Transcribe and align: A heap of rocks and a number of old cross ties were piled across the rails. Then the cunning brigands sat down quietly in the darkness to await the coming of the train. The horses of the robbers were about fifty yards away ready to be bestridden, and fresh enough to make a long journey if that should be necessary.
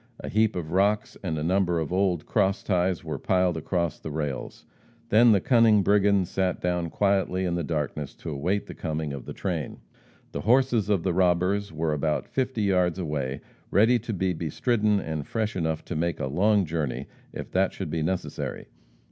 A 0.19 0.29
heap 0.29 0.55
of 0.55 0.71
rocks 0.71 1.15
and 1.21 1.37
a 1.37 1.43
number 1.43 1.77
of 1.77 1.93
old 1.93 2.25
cross 2.25 2.63
ties 2.63 3.03
were 3.03 3.19
piled 3.19 3.55
across 3.55 3.99
the 3.99 4.09
rails. 4.09 4.65
Then 5.09 5.31
the 5.31 5.39
cunning 5.39 5.83
brigands 5.83 6.27
sat 6.27 6.59
down 6.59 6.89
quietly 6.89 7.45
in 7.45 7.53
the 7.53 7.63
darkness 7.63 8.15
to 8.15 8.31
await 8.31 8.65
the 8.65 8.73
coming 8.73 9.13
of 9.13 9.25
the 9.25 9.33
train. 9.33 9.77
The 10.31 10.41
horses 10.41 10.89
of 10.89 11.03
the 11.03 11.13
robbers 11.13 11.71
were 11.71 11.93
about 11.93 12.27
fifty 12.27 12.63
yards 12.63 12.97
away 12.97 13.41
ready 13.69 13.99
to 13.99 14.11
be 14.11 14.33
bestridden, 14.33 14.99
and 14.99 15.27
fresh 15.27 15.55
enough 15.55 15.85
to 15.85 15.95
make 15.95 16.19
a 16.19 16.25
long 16.25 16.65
journey 16.65 17.05
if 17.31 17.51
that 17.51 17.71
should 17.71 17.91
be 17.91 18.01
necessary. 18.01 18.69